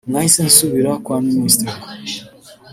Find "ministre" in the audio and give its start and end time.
1.27-1.69